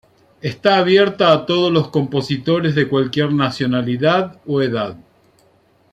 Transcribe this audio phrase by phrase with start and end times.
[0.41, 4.97] Está abierta a todos los compositores de cualquier nacionalidad o edad.